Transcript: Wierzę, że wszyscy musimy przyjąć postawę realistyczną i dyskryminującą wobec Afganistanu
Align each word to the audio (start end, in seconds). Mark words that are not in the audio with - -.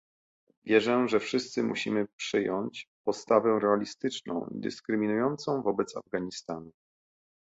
Wierzę, 0.65 1.07
że 1.07 1.19
wszyscy 1.19 1.63
musimy 1.63 2.07
przyjąć 2.07 2.89
postawę 3.05 3.59
realistyczną 3.61 4.45
i 4.55 4.59
dyskryminującą 4.59 5.61
wobec 5.61 5.97
Afganistanu 5.97 6.71